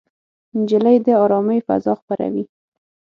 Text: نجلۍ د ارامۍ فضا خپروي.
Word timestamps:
نجلۍ 0.57 0.97
د 1.05 1.07
ارامۍ 1.23 1.59
فضا 1.67 1.93
خپروي. 1.99 2.43